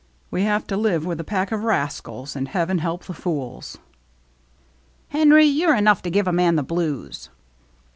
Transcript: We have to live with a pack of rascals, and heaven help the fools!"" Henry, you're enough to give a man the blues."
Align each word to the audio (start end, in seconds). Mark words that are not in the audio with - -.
We 0.31 0.45
have 0.45 0.65
to 0.65 0.77
live 0.77 1.05
with 1.05 1.19
a 1.19 1.23
pack 1.23 1.51
of 1.51 1.63
rascals, 1.63 2.35
and 2.35 2.47
heaven 2.47 2.79
help 2.79 3.03
the 3.05 3.13
fools!"" 3.13 3.77
Henry, 5.09 5.45
you're 5.45 5.75
enough 5.75 6.01
to 6.01 6.09
give 6.09 6.27
a 6.27 6.33
man 6.33 6.55
the 6.55 6.63
blues." 6.63 7.29